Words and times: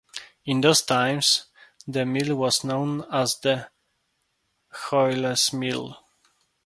In 0.45 0.61
those 0.61 0.81
times 0.81 1.45
the 1.87 2.07
mill 2.07 2.33
was 2.35 2.63
known 2.63 3.05
as 3.13 3.37
the 3.39 3.69
"Hoyles's 4.73 5.53
Mill". 5.53 5.95